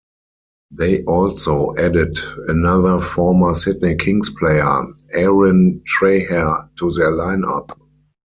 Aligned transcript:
They 0.71 1.03
also 1.03 1.75
added 1.77 2.17
another 2.47 2.97
former 2.99 3.53
Sydney 3.53 3.97
Kings 3.97 4.31
player 4.31 4.87
Aaron 5.13 5.83
Trahair 5.87 6.75
to 6.77 6.89
their 6.93 7.11
line-up. 7.11 7.79